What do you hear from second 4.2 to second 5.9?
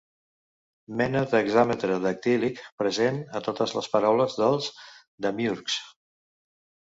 dels demiürgs.